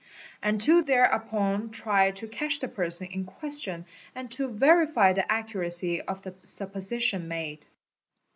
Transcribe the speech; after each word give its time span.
and 0.41 0.59
to 0.59 0.81
thereupon 0.81 1.69
try 1.69 2.09
to 2.09 2.25
a 2.27 2.43
ich 2.45 2.59
the 2.59 2.67
person 2.67 3.05
in 3.05 3.23
question 3.23 3.85
and 4.15 4.31
to 4.31 4.49
verify 4.49 5.13
the 5.13 5.31
accuracy 5.31 6.01
of 6.01 6.23
the 6.23 6.33
supposition 6.43 7.21
X 7.21 7.29
made. 7.29 7.65